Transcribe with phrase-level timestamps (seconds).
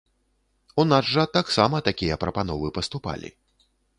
[0.83, 3.29] У нас жа таксама такія прапановы паступалі.